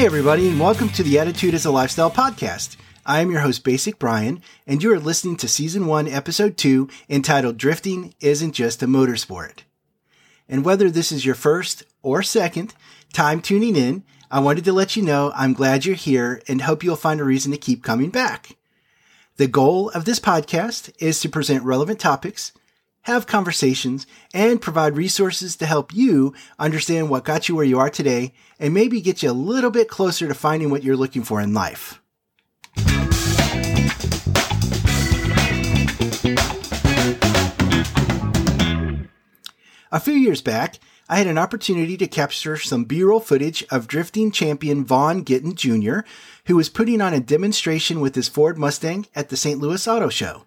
[0.00, 2.78] Hey, everybody, and welcome to the Attitude is a Lifestyle podcast.
[3.04, 6.88] I am your host, Basic Brian, and you are listening to Season 1, Episode 2,
[7.10, 9.58] entitled Drifting Isn't Just a Motorsport.
[10.48, 12.72] And whether this is your first or second
[13.12, 16.82] time tuning in, I wanted to let you know I'm glad you're here and hope
[16.82, 18.56] you'll find a reason to keep coming back.
[19.36, 22.52] The goal of this podcast is to present relevant topics,
[23.02, 27.90] have conversations, and provide resources to help you understand what got you where you are
[27.90, 31.40] today and maybe get you a little bit closer to finding what you're looking for
[31.40, 32.00] in life.
[39.92, 40.78] A few years back,
[41.08, 46.00] I had an opportunity to capture some B-roll footage of drifting champion Vaughn Gittin Jr.,
[46.46, 49.58] who was putting on a demonstration with his Ford Mustang at the St.
[49.58, 50.44] Louis Auto Show.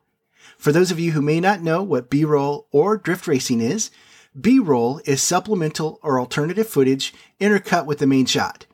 [0.64, 3.92] For those of you who may not know what B-roll or drift racing is,
[4.40, 8.66] B-roll is supplemental or alternative footage intercut with the main shot.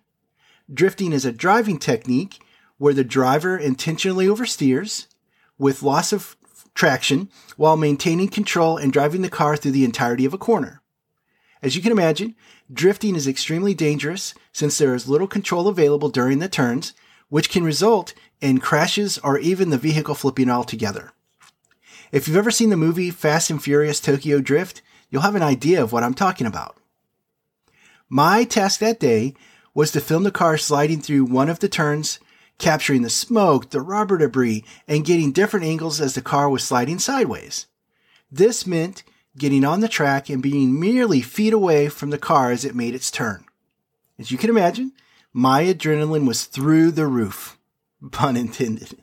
[0.72, 2.44] Drifting is a driving technique
[2.78, 5.08] where the driver intentionally oversteers
[5.58, 6.38] with loss of
[6.76, 7.28] traction
[7.58, 10.84] while maintaining control and driving the car through the entirety of a corner.
[11.64, 12.36] As you can imagine,
[12.72, 16.94] drifting is extremely dangerous since there is little control available during the turns,
[17.30, 21.14] which can result in crashes or even the vehicle flipping altogether.
[22.12, 25.82] If you've ever seen the movie Fast and Furious Tokyo Drift, you'll have an idea
[25.84, 26.78] of what I'm talking about.
[28.10, 29.36] My task that day
[29.76, 32.20] was to film the car sliding through one of the turns,
[32.58, 36.98] capturing the smoke, the rubber debris, and getting different angles as the car was sliding
[36.98, 37.68] sideways.
[38.32, 39.04] This meant
[39.38, 42.96] getting on the track and being merely feet away from the car as it made
[42.96, 43.46] its turn.
[44.18, 44.94] As you can imagine,
[45.32, 47.58] my adrenaline was through the roof.
[48.12, 48.98] Pun intended.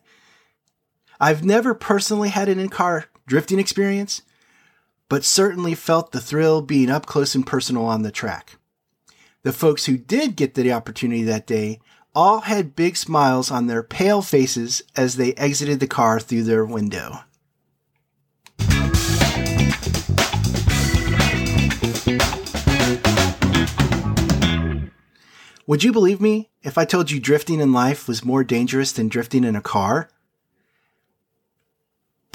[1.18, 4.22] I've never personally had an in car drifting experience,
[5.08, 8.58] but certainly felt the thrill being up close and personal on the track.
[9.42, 11.80] The folks who did get the opportunity that day
[12.14, 16.64] all had big smiles on their pale faces as they exited the car through their
[16.64, 17.20] window.
[25.66, 29.08] Would you believe me if I told you drifting in life was more dangerous than
[29.08, 30.08] drifting in a car?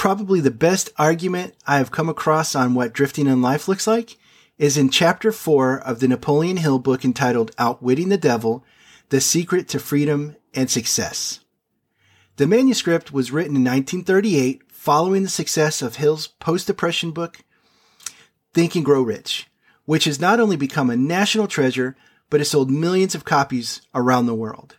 [0.01, 4.17] Probably the best argument I have come across on what drifting in life looks like
[4.57, 8.65] is in chapter 4 of the Napoleon Hill book entitled Outwitting the Devil
[9.09, 11.41] The Secret to Freedom and Success.
[12.37, 17.43] The manuscript was written in 1938 following the success of Hill's post depression book,
[18.55, 19.51] Think and Grow Rich,
[19.85, 21.95] which has not only become a national treasure,
[22.31, 24.77] but has sold millions of copies around the world.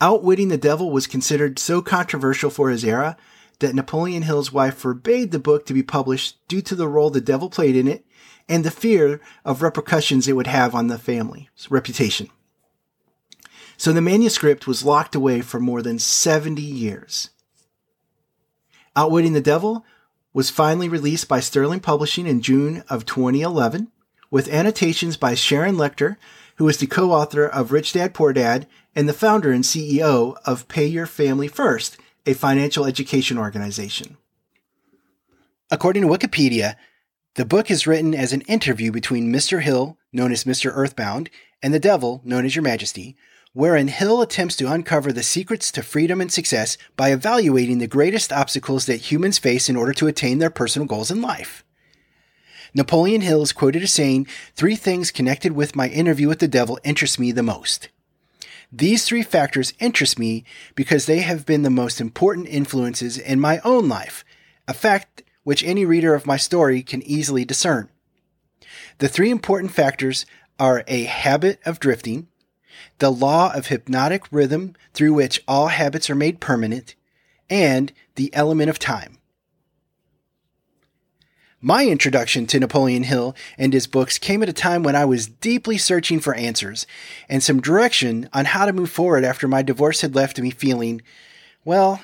[0.00, 3.18] Outwitting the Devil was considered so controversial for his era
[3.60, 7.20] that Napoleon Hill's wife forbade the book to be published due to the role the
[7.20, 8.04] devil played in it
[8.48, 12.28] and the fear of repercussions it would have on the family's reputation.
[13.76, 17.30] So the manuscript was locked away for more than 70 years.
[18.94, 19.86] Outwitting the Devil
[20.34, 23.88] was finally released by Sterling Publishing in June of 2011
[24.30, 26.16] with annotations by Sharon Lechter,
[26.56, 30.68] who is the co-author of Rich Dad Poor Dad and the founder and CEO of
[30.68, 31.96] Pay Your Family First,
[32.30, 34.16] a financial education organization.
[35.70, 36.76] According to Wikipedia,
[37.34, 39.62] the book is written as an interview between Mr.
[39.62, 40.70] Hill, known as Mr.
[40.74, 41.30] Earthbound,
[41.62, 43.16] and the devil, known as Your Majesty,
[43.52, 48.32] wherein Hill attempts to uncover the secrets to freedom and success by evaluating the greatest
[48.32, 51.64] obstacles that humans face in order to attain their personal goals in life.
[52.74, 56.78] Napoleon Hill is quoted as saying, Three things connected with my interview with the devil
[56.84, 57.88] interest me the most.
[58.72, 60.44] These three factors interest me
[60.74, 64.24] because they have been the most important influences in my own life,
[64.68, 67.88] a fact which any reader of my story can easily discern.
[68.98, 70.24] The three important factors
[70.58, 72.28] are a habit of drifting,
[72.98, 76.94] the law of hypnotic rhythm through which all habits are made permanent,
[77.48, 79.19] and the element of time.
[81.62, 85.26] My introduction to Napoleon Hill and his books came at a time when I was
[85.26, 86.86] deeply searching for answers
[87.28, 91.02] and some direction on how to move forward after my divorce had left me feeling,
[91.62, 92.00] well,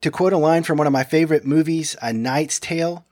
[0.00, 3.04] to quote a line from one of my favorite movies, A Knight's Tale,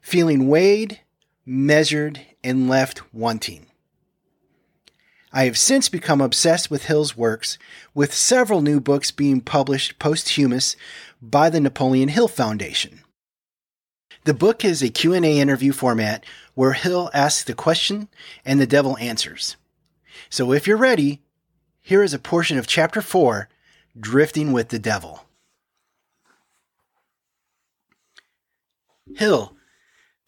[0.00, 1.00] feeling weighed,
[1.44, 3.66] measured, and left wanting.
[5.30, 7.58] I have since become obsessed with Hill's works,
[7.92, 10.74] with several new books being published posthumous
[11.20, 13.02] by the Napoleon Hill Foundation.
[14.24, 16.24] The book is a Q&A interview format
[16.54, 18.08] where Hill asks the question
[18.44, 19.56] and the devil answers.
[20.30, 21.20] So if you're ready,
[21.80, 23.48] here is a portion of chapter 4,
[23.98, 25.24] Drifting with the Devil.
[29.16, 29.56] Hill,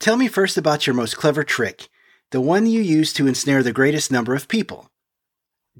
[0.00, 1.88] tell me first about your most clever trick,
[2.30, 4.90] the one you use to ensnare the greatest number of people.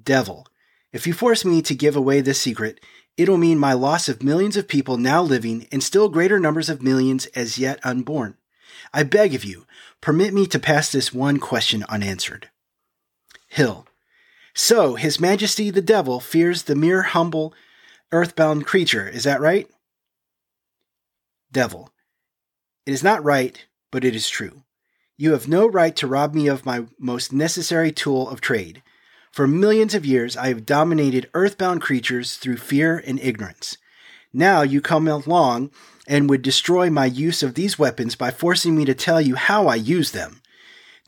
[0.01, 0.47] Devil,
[0.93, 2.79] If you force me to give away this secret,
[3.17, 6.83] it'll mean my loss of millions of people now living and still greater numbers of
[6.83, 8.37] millions as yet unborn.
[8.93, 9.67] I beg of you,
[10.01, 12.51] permit me to pass this one question unanswered.
[13.49, 13.87] Hill.
[14.55, 17.55] So, His Majesty the Devil fears the mere humble,
[18.13, 19.69] earthbound creature, is that right?
[21.51, 21.91] Devil.
[22.87, 24.63] It is not right, but it is true.
[25.17, 28.83] You have no right to rob me of my most necessary tool of trade.
[29.35, 33.77] For millions of years, I have dominated earthbound creatures through fear and ignorance.
[34.33, 35.73] Now you come along
[36.07, 39.67] and would destroy my use of these weapons by forcing me to tell you how
[39.67, 40.41] I use them.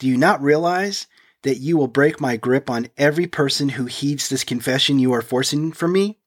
[0.01, 1.07] Do you not realize
[1.43, 5.23] that you will break my grip on every person who heeds this confession you are
[5.23, 6.19] forcing from me?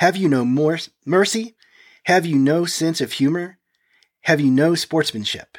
[0.00, 1.56] Have you no more mercy?
[2.02, 3.58] Have you no sense of humor?
[4.24, 5.56] Have you no sportsmanship?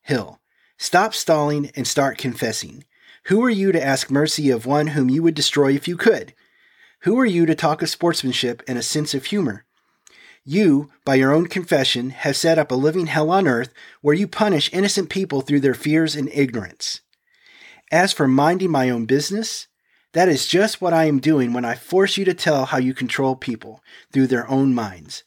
[0.00, 0.40] Hill,
[0.78, 2.84] stop stalling and start confessing.
[3.26, 6.34] Who are you to ask mercy of one whom you would destroy if you could?
[7.02, 9.64] Who are you to talk of sportsmanship and a sense of humor?
[10.44, 14.26] You, by your own confession, have set up a living hell on earth where you
[14.26, 17.00] punish innocent people through their fears and ignorance.
[17.92, 19.68] As for minding my own business,
[20.14, 22.92] that is just what I am doing when I force you to tell how you
[22.92, 23.82] control people
[24.12, 25.22] through their own minds.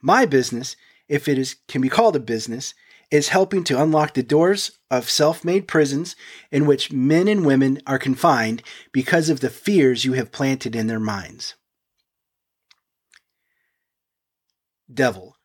[0.00, 0.76] My business,
[1.08, 2.74] if it is, can be called a business,
[3.10, 6.16] is helping to unlock the doors of self made prisons
[6.50, 8.62] in which men and women are confined
[8.92, 11.54] because of the fears you have planted in their minds.
[14.92, 15.36] Devil.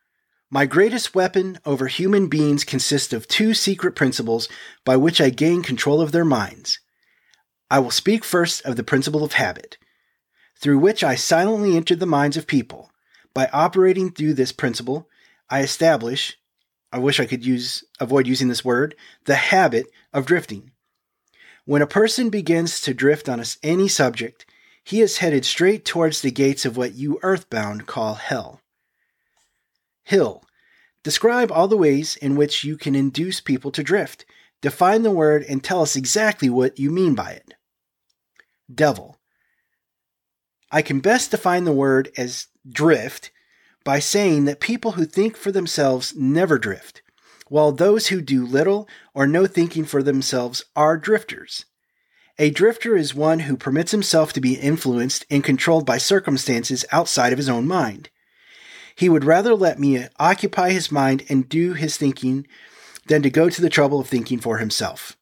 [0.50, 4.48] My greatest weapon over human beings consists of two secret principles
[4.84, 6.80] by which I gain control of their minds.
[7.70, 9.78] I will speak first of the principle of habit,
[10.60, 12.90] through which I silently enter the minds of people.
[13.32, 15.08] By operating through this principle,
[15.48, 16.36] I establish,
[16.92, 20.72] I wish I could use avoid using this word, the habit of drifting.
[21.64, 24.46] When a person begins to drift on any subject,
[24.82, 28.60] he is headed straight towards the gates of what you earthbound call hell.
[30.02, 30.42] Hill.
[31.04, 34.24] Describe all the ways in which you can induce people to drift.
[34.60, 37.54] Define the word and tell us exactly what you mean by it.
[38.72, 39.18] Devil.
[40.70, 43.30] I can best define the word as drift
[43.84, 47.02] by saying that people who think for themselves never drift,
[47.48, 51.64] while those who do little or no thinking for themselves are drifters.
[52.38, 57.32] A drifter is one who permits himself to be influenced and controlled by circumstances outside
[57.32, 58.08] of his own mind.
[58.96, 62.46] He would rather let me occupy his mind and do his thinking
[63.08, 65.16] than to go to the trouble of thinking for himself.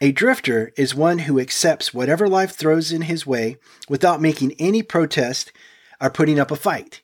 [0.00, 3.56] A drifter is one who accepts whatever life throws in his way
[3.88, 5.52] without making any protest
[6.00, 7.02] or putting up a fight.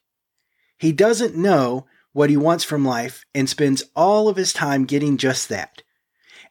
[0.84, 5.16] He doesn't know what he wants from life and spends all of his time getting
[5.16, 5.82] just that.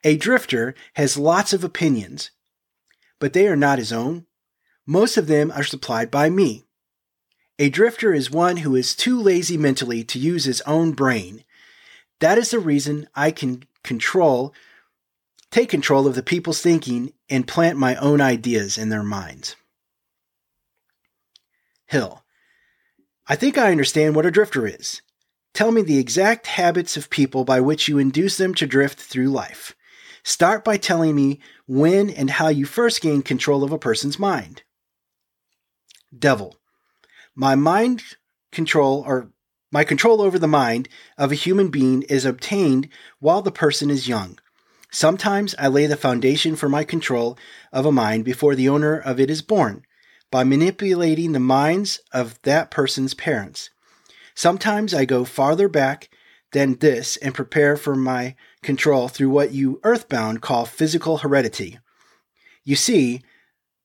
[0.04, 2.32] A drifter has lots of opinions,
[3.20, 4.26] but they are not his own.
[4.88, 6.66] Most of them are supplied by me.
[7.60, 11.44] A drifter is one who is too lazy mentally to use his own brain.
[12.20, 14.52] That is the reason I can control,
[15.52, 19.56] take control of the people's thinking and plant my own ideas in their minds.
[21.86, 22.23] Hill.
[23.26, 25.02] I think I understand what a drifter is.
[25.54, 29.30] Tell me the exact habits of people by which you induce them to drift through
[29.30, 29.76] life.
[30.24, 34.64] Start by telling me when and how you first gained control of a person's mind.
[36.18, 36.58] Devil.
[37.34, 38.04] My mind
[38.52, 39.32] control or
[39.72, 42.90] my control over the mind of a human being is obtained
[43.20, 44.38] while the person is young.
[44.92, 47.38] Sometimes I lay the foundation for my control
[47.72, 49.86] of a mind before the owner of it is born
[50.34, 53.70] by manipulating the minds of that person's parents.
[54.34, 56.10] Sometimes I go farther back
[56.54, 61.78] than this and prepare for my control through what you earthbound call physical heredity.
[62.64, 63.22] You see,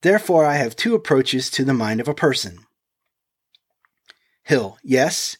[0.01, 2.65] therefore, I have two approaches to the mind of a person.
[4.41, 5.37] Hill, yes.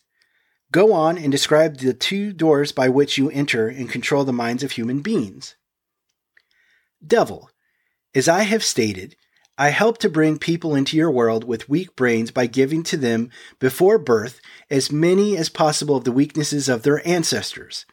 [0.72, 4.62] Go on and describe the two doors by which you enter and control the minds
[4.62, 5.56] of human beings.
[7.04, 7.50] Devil,
[8.13, 9.16] as I have stated,
[9.60, 13.30] I help to bring people into your world with weak brains by giving to them
[13.60, 14.39] before birth
[14.70, 17.86] as many as possible of the weaknesses of their ancestors.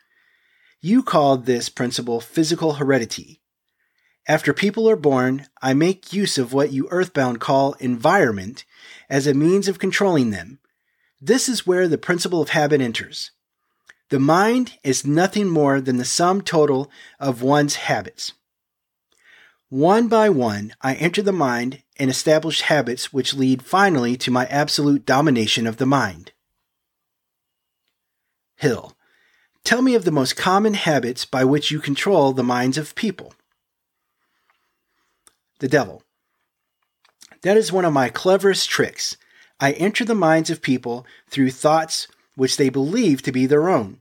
[0.80, 3.40] You call this principle physical heredity.
[4.28, 8.64] After people are born, I make use of what you earthbound call environment
[9.10, 10.60] as a means of controlling them.
[11.20, 13.32] This is where the principle of habit enters.
[14.10, 18.34] The mind is nothing more than the sum total of one's habits.
[19.68, 24.46] One by one, I enter the mind and establish habits which lead finally to my
[24.46, 26.30] absolute domination of the mind.
[28.56, 28.96] Hill,
[29.64, 33.34] tell me of the most common habits by which you control the minds of people.
[35.58, 36.04] The devil.
[37.42, 39.16] That is one of my cleverest tricks.
[39.58, 42.06] I enter the minds of people through thoughts
[42.36, 44.00] which they believe to be their own.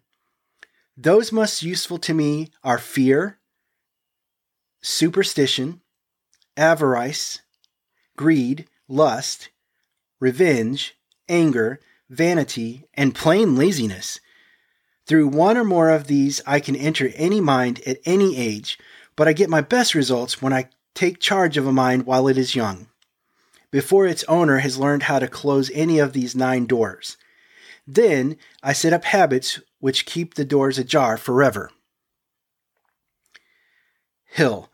[0.95, 3.39] Those most useful to me are fear,
[4.85, 5.81] superstition,
[6.55, 7.41] avarice,
[8.15, 9.49] greed, lust,
[10.19, 10.95] revenge,
[11.27, 14.19] anger, vanity, and plain laziness.
[15.07, 18.77] Through one or more of these, I can enter any mind at any age,
[19.15, 22.37] but I get my best results when I take charge of a mind while it
[22.37, 22.87] is young,
[23.71, 27.17] before its owner has learned how to close any of these nine doors.
[27.87, 31.71] Then I set up habits which keep the doors ajar forever.
[34.25, 34.69] Hill,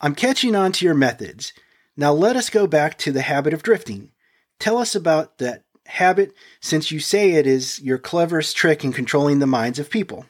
[0.00, 1.52] I'm catching on to your methods.
[1.96, 4.10] Now let us go back to the habit of drifting.
[4.58, 9.38] Tell us about that habit since you say it is your cleverest trick in controlling
[9.38, 10.26] the minds of people.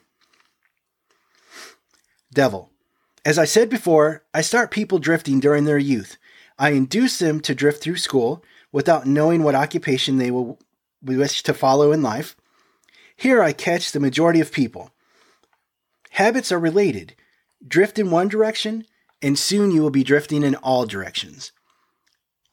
[2.33, 2.69] Devil.
[3.25, 6.17] As I said before, I start people drifting during their youth.
[6.57, 10.59] I induce them to drift through school without knowing what occupation they will
[11.01, 12.35] wish to follow in life.
[13.15, 14.91] Here I catch the majority of people.
[16.11, 17.15] Habits are related.
[17.67, 18.85] Drift in one direction,
[19.21, 21.51] and soon you will be drifting in all directions.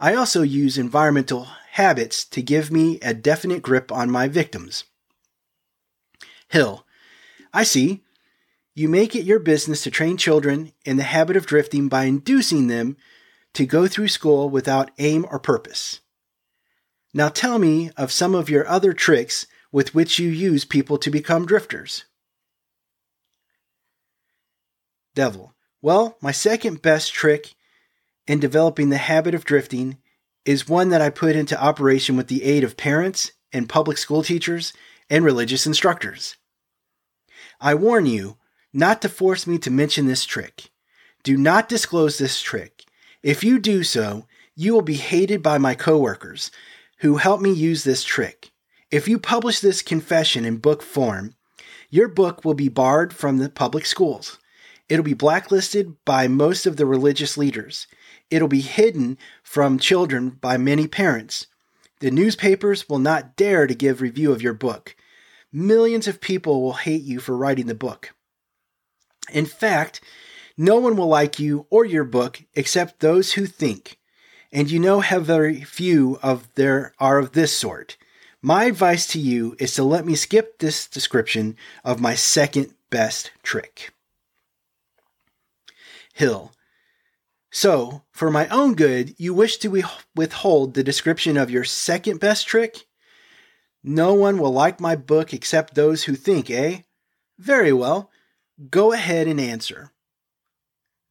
[0.01, 4.85] I also use environmental habits to give me a definite grip on my victims.
[6.49, 6.85] Hill,
[7.53, 8.03] I see.
[8.75, 12.67] You make it your business to train children in the habit of drifting by inducing
[12.67, 12.97] them
[13.55, 16.01] to go through school without aim or purpose.
[17.13, 21.11] Now tell me of some of your other tricks with which you use people to
[21.11, 22.05] become drifters.
[25.15, 25.54] Devil.
[25.85, 27.57] Well, my second best trick
[28.27, 29.99] in developing the habit of drifting
[30.47, 34.23] is one that I put into operation with the aid of parents and public school
[34.23, 34.73] teachers
[35.11, 36.39] and religious instructors.
[37.61, 38.39] I warn you
[38.73, 40.71] not to force me to mention this trick.
[41.23, 42.85] Do not disclose this trick.
[43.23, 44.27] If you do so,
[44.57, 46.51] you will be hated by my coworkers
[47.01, 48.53] who help me use this trick.
[48.91, 51.35] If you publish this confession in book form,
[51.91, 54.39] your book will be barred from the public schools.
[54.95, 57.89] It'll be blacklisted by most of the religious leaders.
[58.31, 61.49] It'll be hidden from children by many parents.
[61.99, 64.95] The newspapers will not dare to give review of your book.
[65.53, 68.15] Millions of people will hate you for writing the book.
[69.33, 70.01] In fact,
[70.57, 73.99] no one will like you or your book except those who think,
[74.53, 77.97] and you know how very few of there are of this sort.
[78.41, 83.33] My advice to you is to let me skip this description of my second best
[83.43, 83.94] trick.
[86.15, 86.55] Hill,
[87.57, 89.85] so, for my own good, you wish to
[90.17, 92.89] withhold the description of your second best trick?
[93.81, 96.81] No one will like my book except those who think, eh?
[97.39, 98.11] Very well.
[98.71, 99.93] Go ahead and answer.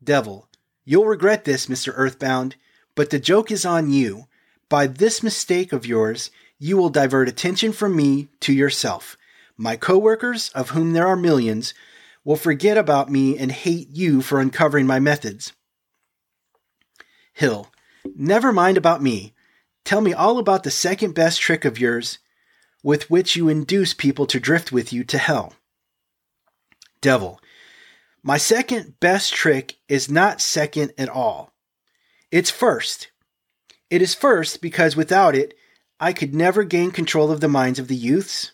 [0.04, 0.50] Devil,
[0.84, 1.94] you'll regret this, Mr.
[1.96, 2.58] Earthbound,
[2.94, 4.28] but the joke is on you.
[4.68, 6.30] By this mistake of yours,
[6.60, 9.16] you will divert attention from me to yourself.
[9.56, 11.74] My coworkers, of whom there are millions,
[12.24, 15.53] will forget about me and hate you for uncovering my methods.
[17.34, 17.72] Hill,
[18.15, 19.34] never mind about me.
[19.84, 22.20] Tell me all about the second best trick of yours
[22.84, 25.53] with which you induce people to drift with you to hell.
[27.01, 27.39] Devil,
[28.22, 31.53] my second best trick is not second at all.
[32.32, 33.12] It's first.
[33.89, 35.53] It is first because without it,
[36.00, 38.51] I could never gain control of the minds of the youths,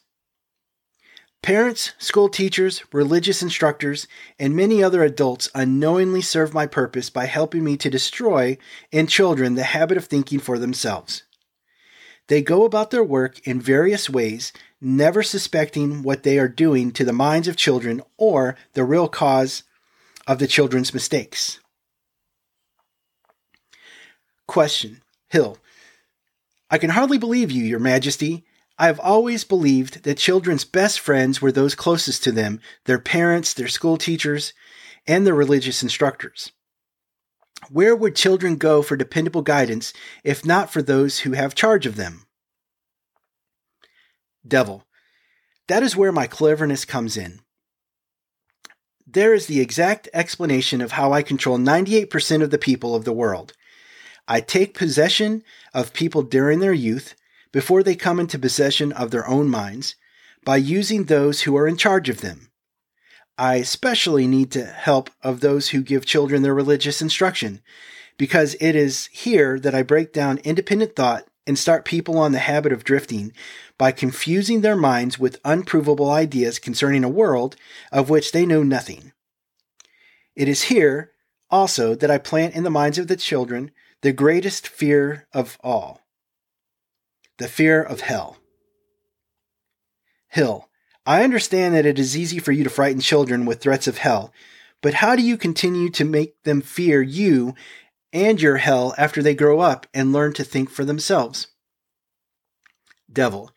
[1.41, 7.63] Parents, school teachers, religious instructors, and many other adults unknowingly serve my purpose by helping
[7.63, 8.58] me to destroy
[8.91, 11.24] in children the habit of thinking for themselves.
[12.27, 17.03] They go about their work in various ways, never suspecting what they are doing to
[17.03, 19.63] the minds of children or the real cause
[20.27, 21.60] of the children's mistakes.
[24.46, 25.58] Question Hill.
[26.69, 28.46] I can hardly believe you, Your Majesty.
[28.79, 33.53] I have always believed that children's best friends were those closest to them, their parents,
[33.53, 34.53] their school teachers,
[35.05, 36.53] and their religious instructors.
[37.69, 39.91] Where would children go for dependable guidance
[40.24, 42.25] if not for those who have charge of them?
[44.48, 44.86] Devil.
[45.67, 47.41] That is where my cleverness comes in.
[49.05, 53.12] There is the exact explanation of how I control 98% of the people of the
[53.12, 53.51] world.
[54.25, 55.43] I take possession
[55.74, 57.15] of people during their youth,
[57.51, 59.96] before they come into possession of their own minds
[60.46, 62.51] by using those who are in charge of them.
[63.38, 67.62] I especially need the help of those who give children their religious instruction,
[68.18, 72.39] because it is here that I break down independent thought and start people on the
[72.39, 73.32] habit of drifting
[73.77, 77.56] by confusing their minds with unprovable ideas concerning a world
[77.91, 79.13] of which they know nothing.
[80.36, 81.12] It is here,
[81.50, 86.01] also, that I plant in the minds of the children the greatest fear of all
[87.39, 88.38] the fear of hell.
[90.27, 90.69] Hill,
[91.05, 94.31] I understand that it is easy for you to frighten children with threats of hell,
[94.81, 97.55] but how do you continue to make them fear you
[98.13, 101.48] and your hell after they grow up and learn to think for themselves?
[103.12, 103.51] Devil,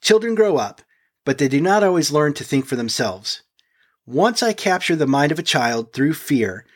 [0.00, 0.82] children grow up,
[1.24, 3.42] but they do not always learn to think for themselves.
[4.06, 6.66] Once I capture the mind of a child through fear,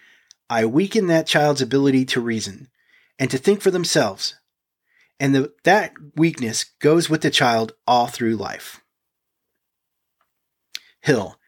[0.49, 2.69] I weaken that child's ability to reason
[3.19, 4.37] and to think for themselves.
[5.19, 8.83] And the, that weakness goes with the child all through life.
[11.01, 11.39] Hill.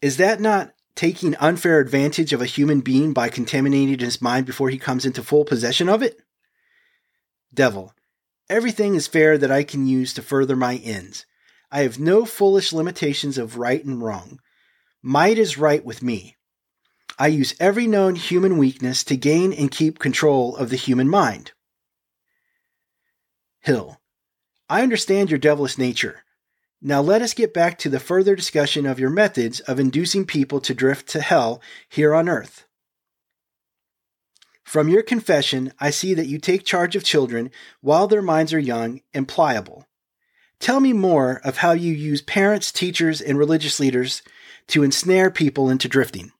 [0.00, 4.68] Is that not taking unfair advantage of a human being by contaminating his mind before
[4.68, 6.20] he comes into full possession of it?
[7.54, 7.94] Devil.
[8.48, 11.24] Everything is fair that I can use to further my ends.
[11.70, 14.40] I have no foolish limitations of right and wrong.
[15.02, 16.36] Might is right with me.
[17.18, 21.52] I use every known human weakness to gain and keep control of the human mind.
[23.62, 24.00] Hill.
[24.68, 26.24] I understand your devilish nature.
[26.80, 30.60] Now let us get back to the further discussion of your methods of inducing people
[30.60, 32.66] to drift to hell here on earth.
[34.64, 37.50] From your confession, I see that you take charge of children
[37.80, 39.86] while their minds are young and pliable.
[40.58, 44.22] Tell me more of how you use parents, teachers, and religious leaders
[44.68, 46.32] to ensnare people into drifting.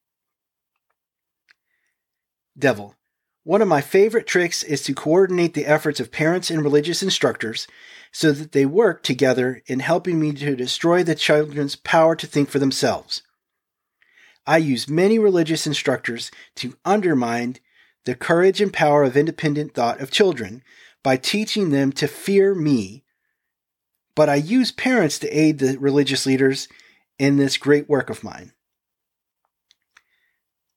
[2.58, 2.96] Devil.
[3.44, 7.66] One of my favorite tricks is to coordinate the efforts of parents and religious instructors
[8.12, 12.50] so that they work together in helping me to destroy the children's power to think
[12.50, 13.22] for themselves.
[14.46, 17.56] I use many religious instructors to undermine
[18.04, 20.62] the courage and power of independent thought of children
[21.02, 23.04] by teaching them to fear me.
[24.14, 26.68] But I use parents to aid the religious leaders
[27.18, 28.52] in this great work of mine.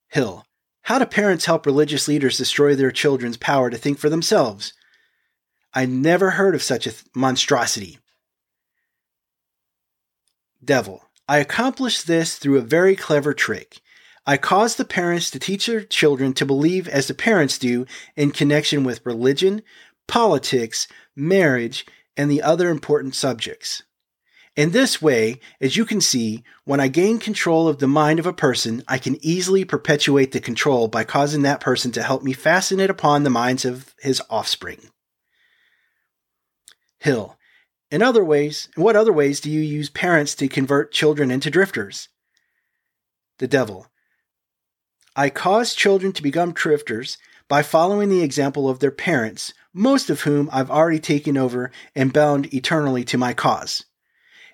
[0.08, 0.45] Hill.
[0.86, 4.74] How do parents help religious leaders destroy their children's power to think for themselves?
[5.74, 7.98] I never heard of such a th- monstrosity.
[10.64, 11.02] Devil.
[11.28, 13.82] I accomplished this through a very clever trick.
[14.28, 18.30] I caused the parents to teach their children to believe as the parents do in
[18.30, 19.64] connection with religion,
[20.08, 23.82] politics, marriage, and the other important subjects.
[24.56, 28.26] In this way, as you can see, when I gain control of the mind of
[28.26, 32.32] a person, I can easily perpetuate the control by causing that person to help me
[32.32, 34.80] fasten it upon the minds of his offspring.
[37.00, 37.38] Hill.
[37.92, 41.52] In other ways, in what other ways do you use parents to convert children into
[41.52, 42.08] drifters?
[43.40, 43.88] The devil.
[45.18, 47.18] I cause children to become drifters
[47.50, 52.14] by following the example of their parents, most of whom I've already taken over and
[52.14, 53.84] bound eternally to my cause.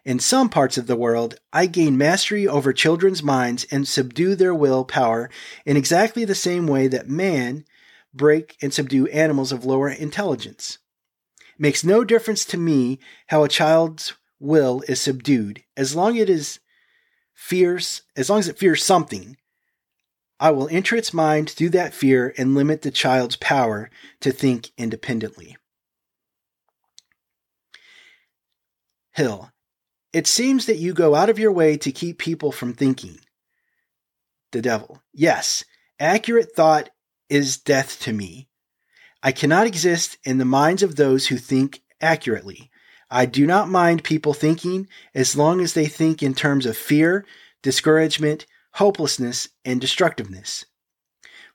[0.04, 4.54] In some parts of the world, I gain mastery over children's minds and subdue their
[4.54, 5.30] will power
[5.64, 7.66] in exactly the same way that man
[8.14, 10.80] break and subdue animals of lower intelligence.
[11.40, 16.24] It makes no difference to me how a child's will is subdued, as long as
[16.24, 16.60] it is
[17.34, 19.38] fears, as long as it fears something.
[20.40, 24.72] I will enter its mind through that fear and limit the child's power to think
[24.80, 25.58] independently.
[29.12, 29.52] Hill,
[30.14, 33.20] it seems that you go out of your way to keep people from thinking.
[34.52, 35.02] The devil.
[35.14, 35.64] Yes,
[36.00, 36.90] accurate thought
[37.30, 38.50] is death to me.
[39.24, 42.70] I cannot exist in the minds of those who think accurately.
[43.10, 47.26] I do not mind people thinking as long as they think in terms of fear,
[47.62, 50.66] discouragement, hopelessness, and destructiveness.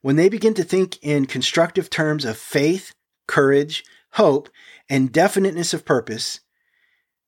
[0.01, 2.95] When they begin to think in constructive terms of faith,
[3.27, 4.49] courage, hope,
[4.89, 6.41] and definiteness of purpose,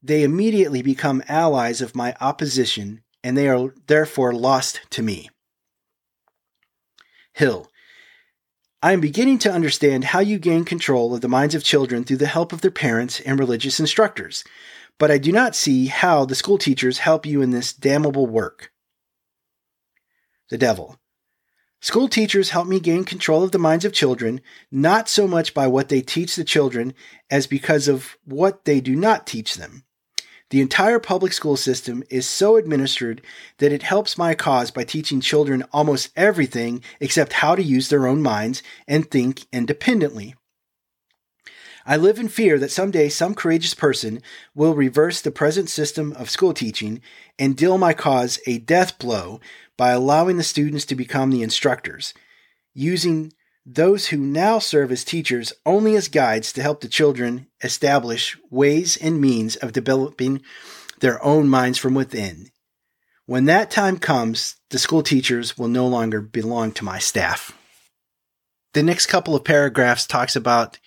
[0.03, 5.29] they immediately become allies of my opposition and they are therefore lost to me.
[7.33, 7.71] Hill.
[8.81, 12.19] I am beginning to understand how you gain control of the minds of children through
[12.19, 14.45] the help of their parents and religious instructors,
[14.99, 18.71] but I do not see how the school teachers help you in this damnable work.
[20.49, 20.99] The Devil.
[21.81, 25.67] School teachers help me gain control of the minds of children, not so much by
[25.67, 26.95] what they teach the children
[27.31, 29.85] as because of what they do not teach them.
[30.51, 33.21] The entire public school system is so administered
[33.59, 38.07] that it helps my cause by teaching children almost everything except how to use their
[38.07, 40.35] own minds and think independently.
[41.85, 44.23] I live in fear that someday some courageous person
[44.55, 47.01] will reverse the present system of school teaching
[47.39, 49.41] and deal my cause a death blow
[49.77, 52.13] by allowing the students to become the instructors,
[52.75, 53.33] using
[53.67, 58.97] those who now serve as teachers only as guides to help the children establish ways
[58.97, 60.41] and means of developing
[61.01, 62.51] their own minds from within.
[63.27, 67.53] When that time comes, the school teachers will no longer belong to my staff.
[68.75, 70.79] the next couple of paragraphs talks about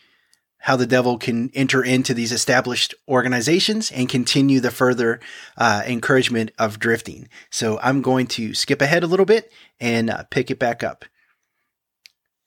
[0.60, 5.19] how the devil can enter into these established organizations and continue the further
[5.57, 7.27] uh, encouragement of drifting.
[7.49, 11.03] So I'm going to skip ahead a little bit and uh, pick it back up.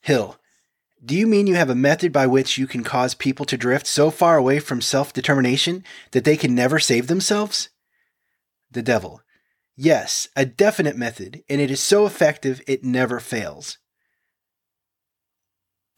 [0.05, 0.37] Hill,
[1.03, 3.87] do you mean you have a method by which you can cause people to drift
[3.87, 7.71] so far away from self determination that they can never save themselves?
[8.71, 9.23] The devil,
[9.77, 13.79] yes, a definite method, and it is so effective it never fails.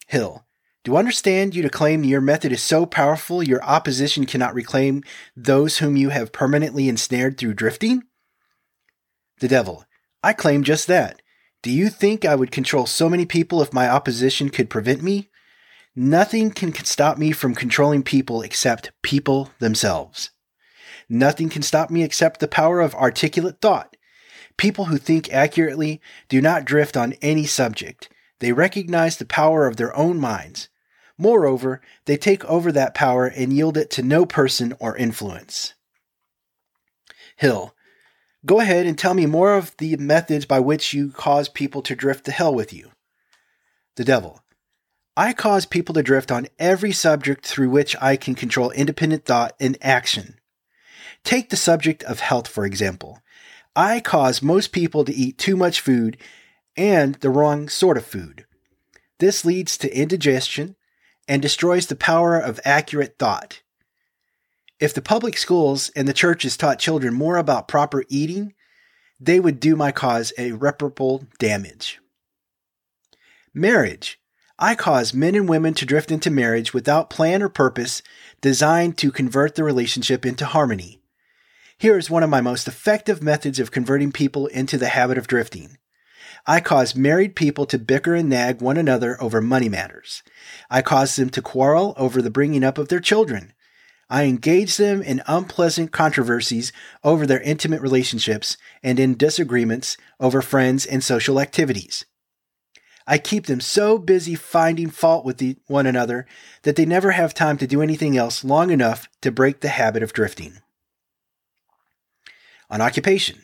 [0.07, 0.45] Hill,
[0.85, 5.03] do understand you to claim your method is so powerful your opposition cannot reclaim
[5.35, 8.03] those whom you have permanently ensnared through drifting?
[9.41, 9.83] The devil,
[10.23, 11.21] I claim just that.
[11.67, 15.27] Do you think I would control so many people if my opposition could prevent me?
[15.97, 20.31] Nothing can stop me from controlling people except people themselves.
[21.09, 23.97] Nothing can stop me except the power of articulate thought.
[24.55, 25.99] People who think accurately
[26.29, 28.07] do not drift on any subject.
[28.39, 30.69] They recognize the power of their own minds.
[31.17, 35.73] Moreover, they take over that power and yield it to no person or influence.
[37.35, 37.75] Hill,
[38.45, 41.95] go ahead and tell me more of the methods by which you cause people to
[41.95, 42.91] drift to hell with you.
[43.95, 44.41] The devil,
[45.15, 49.53] I cause people to drift on every subject through which I can control independent thought
[49.59, 50.39] and action.
[51.23, 53.19] Take the subject of health, for example.
[53.75, 56.17] I cause most people to eat too much food
[56.75, 58.45] and the wrong sort of food.
[59.19, 60.75] This leads to indigestion,
[61.27, 63.61] and destroys the power of accurate thought.
[64.79, 68.53] If the public schools and the churches taught children more about proper eating,
[69.19, 71.99] they would do my cause irreparable damage.
[73.53, 74.19] Marriage.
[74.59, 78.01] I cause men and women to drift into marriage without plan or purpose
[78.41, 81.01] designed to convert the relationship into harmony.
[81.79, 85.27] Here is one of my most effective methods of converting people into the habit of
[85.27, 85.77] drifting.
[86.45, 90.23] I cause married people to bicker and nag one another over money matters.
[90.69, 93.53] I cause them to quarrel over the bringing up of their children.
[94.09, 96.71] I engage them in unpleasant controversies
[97.03, 102.05] over their intimate relationships and in disagreements over friends and social activities.
[103.05, 106.25] I keep them so busy finding fault with the, one another
[106.63, 110.03] that they never have time to do anything else long enough to break the habit
[110.03, 110.59] of drifting.
[112.69, 113.43] On occupation.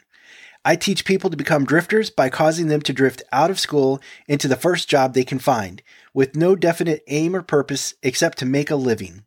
[0.66, 4.48] I teach people to become drifters by causing them to drift out of school into
[4.48, 5.82] the first job they can find,
[6.14, 9.26] with no definite aim or purpose except to make a living.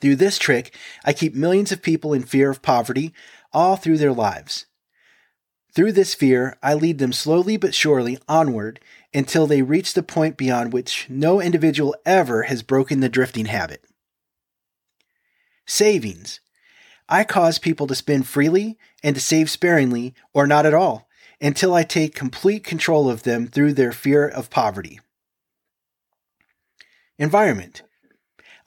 [0.00, 0.74] Through this trick,
[1.04, 3.12] I keep millions of people in fear of poverty
[3.52, 4.66] all through their lives.
[5.74, 8.80] Through this fear, I lead them slowly but surely onward
[9.14, 13.84] until they reach the point beyond which no individual ever has broken the drifting habit.
[15.66, 16.40] Savings.
[17.08, 21.08] I cause people to spend freely and to save sparingly or not at all
[21.40, 25.00] until I take complete control of them through their fear of poverty.
[27.18, 27.82] Environment.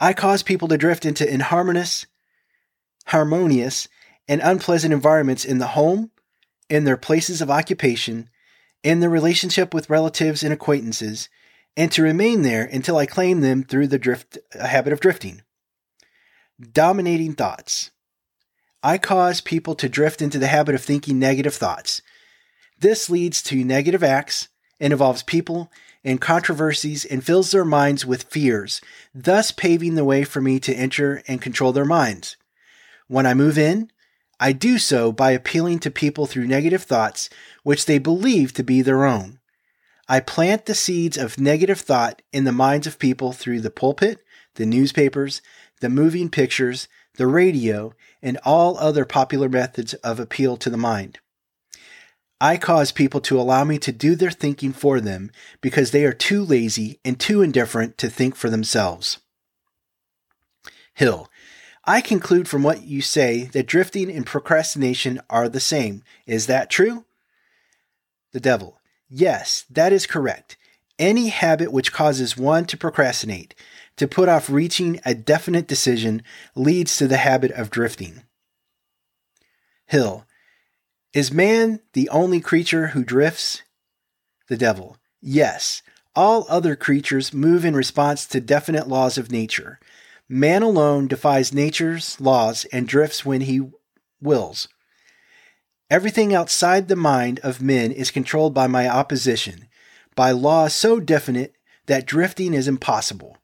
[0.01, 2.07] I cause people to drift into inharmonious,
[3.05, 3.87] harmonious,
[4.27, 6.09] and unpleasant environments in the home,
[6.69, 8.27] in their places of occupation,
[8.83, 11.29] in their relationship with relatives and acquaintances,
[11.77, 15.43] and to remain there until I claim them through the drift habit of drifting.
[16.59, 17.91] Dominating thoughts.
[18.81, 22.01] I cause people to drift into the habit of thinking negative thoughts.
[22.79, 25.71] This leads to negative acts and involves people
[26.03, 28.81] and controversies and fills their minds with fears,
[29.13, 32.37] thus paving the way for me to enter and control their minds.
[33.07, 33.91] When I move in,
[34.39, 37.29] I do so by appealing to people through negative thoughts
[37.63, 39.39] which they believe to be their own.
[40.09, 44.23] I plant the seeds of negative thought in the minds of people through the pulpit,
[44.55, 45.41] the newspapers,
[45.79, 51.19] the moving pictures, the radio, and all other popular methods of appeal to the mind.
[52.43, 55.29] I cause people to allow me to do their thinking for them
[55.61, 59.19] because they are too lazy and too indifferent to think for themselves.
[60.95, 61.29] Hill,
[61.85, 66.01] I conclude from what you say that drifting and procrastination are the same.
[66.25, 67.05] Is that true?
[68.31, 70.57] The devil, yes, that is correct.
[70.97, 73.53] Any habit which causes one to procrastinate,
[73.97, 76.23] to put off reaching a definite decision
[76.55, 78.23] leads to the habit of drifting.
[79.85, 80.25] Hill.
[81.13, 83.63] Is man the only creature who drifts?
[84.47, 84.97] The devil.
[85.21, 85.81] Yes.
[86.15, 89.79] All other creatures move in response to definite laws of nature.
[90.29, 93.61] Man alone defies nature's laws and drifts when he
[94.21, 94.69] wills.
[95.89, 99.67] Everything outside the mind of men is controlled by my opposition,
[100.15, 101.55] by laws so definite
[101.87, 103.37] that drifting is impossible.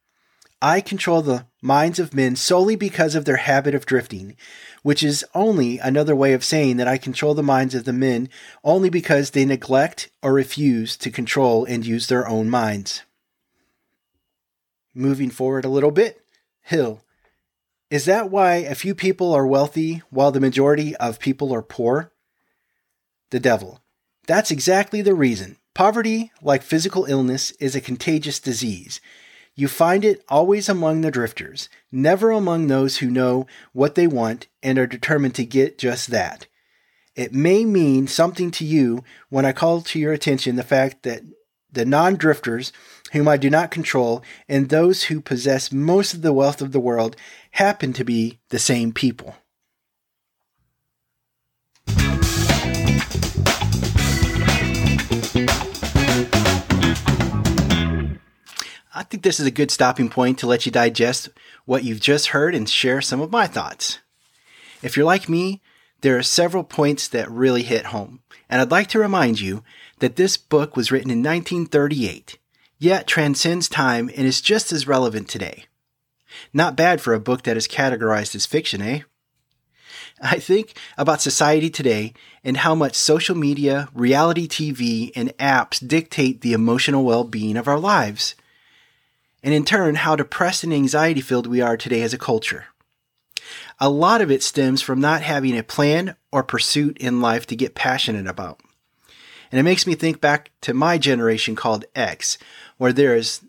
[0.62, 4.36] I control the minds of men solely because of their habit of drifting,
[4.82, 8.30] which is only another way of saying that I control the minds of the men
[8.64, 13.04] only because they neglect or refuse to control and use their own minds.
[14.96, 16.24] Moving forward a little bit,
[16.62, 17.04] Hill.
[17.92, 22.12] Is that why a few people are wealthy while the majority of people are poor?
[23.30, 23.82] The devil.
[24.26, 25.58] That's exactly the reason.
[25.74, 29.00] Poverty, like physical illness, is a contagious disease.
[29.58, 34.46] You find it always among the drifters, never among those who know what they want
[34.62, 36.46] and are determined to get just that.
[37.16, 41.24] It may mean something to you when I call to your attention the fact that
[41.72, 42.72] the non drifters,
[43.14, 46.80] whom I do not control, and those who possess most of the wealth of the
[46.80, 47.16] world
[47.52, 49.38] happen to be the same people.
[59.10, 61.30] Think this is a good stopping point to let you digest
[61.66, 64.00] what you've just heard and share some of my thoughts.
[64.84, 65.62] If you're like me,
[66.02, 69.64] there are several points that really hit home, and I'd like to remind you
[70.00, 72.38] that this book was written in 1938,
[72.78, 75.66] yet transcends time and is just as relevant today.
[76.54, 79.02] Not bad for a book that is categorized as fiction, eh?
[80.22, 86.42] I think about society today and how much social media, reality TV, and apps dictate
[86.42, 88.36] the emotional well being of our lives
[89.48, 92.66] and in turn, how depressed and anxiety filled we are today as a culture.
[93.80, 97.56] A lot of it stems from not having a plan or pursuit in life to
[97.56, 98.60] get passionate about.
[99.50, 102.38] And it makes me think back to my generation called X,
[102.76, 103.40] where there is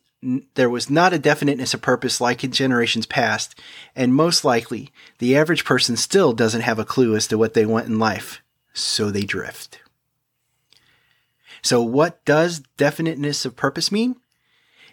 [0.54, 3.58] there was not a definiteness of purpose like in generations past,
[3.96, 7.66] and most likely the average person still doesn't have a clue as to what they
[7.66, 8.40] want in life,
[8.72, 9.80] so they drift.
[11.61, 14.14] So, what does definiteness of purpose mean?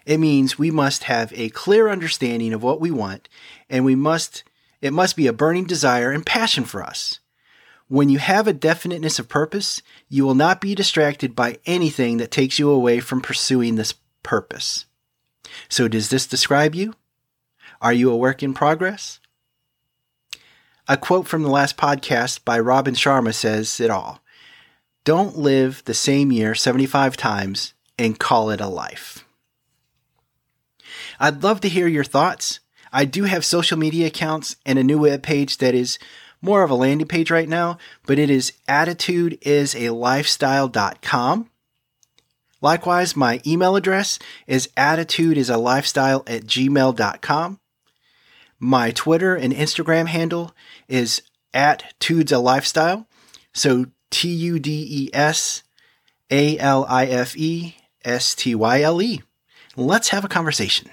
[0.06, 3.28] It means we must have a clear understanding of what we want,
[3.70, 4.44] and we must,
[4.82, 7.20] it must be a burning desire and passion for us.
[7.88, 12.32] When you have a definiteness of purpose, you will not be distracted by anything that
[12.32, 14.86] takes you away from pursuing this purpose.
[15.70, 16.94] So, does this describe you?
[17.82, 19.20] Are you a work in progress?
[20.88, 24.22] A quote from the last podcast by Robin Sharma says it all.
[25.04, 29.25] Don't live the same year 75 times and call it a life.
[31.20, 32.60] I'd love to hear your thoughts.
[32.92, 36.00] I do have social media accounts and a new web page that is
[36.42, 41.50] more of a landing page right now, but it is attitudeIsALifestyle.com.
[42.62, 47.60] Likewise, my email address is attitudeIsALifestyle at gmail.com.
[48.60, 50.56] My Twitter and Instagram handle
[50.88, 51.22] is
[51.54, 53.08] at Tudes a Lifestyle.
[53.54, 55.64] So T U D E S
[56.32, 59.22] A L I F E S T Y L E.
[59.76, 60.90] Let's have a conversation.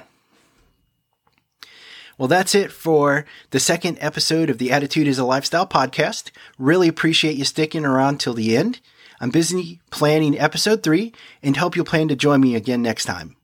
[2.22, 6.30] Well, that's it for the second episode of the Attitude is a Lifestyle podcast.
[6.56, 8.78] Really appreciate you sticking around till the end.
[9.20, 13.34] I'm busy planning episode three and hope you'll plan to join me again next time.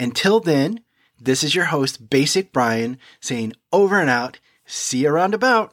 [0.00, 0.80] Until then,
[1.20, 4.40] this is your host, Basic Brian, saying over and out.
[4.66, 5.72] See you around about.